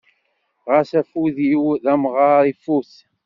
Ɣas 0.69 0.91
afud-iw 1.01 1.65
d 1.83 1.85
amɣar 1.93 2.43
ifut. 2.51 2.93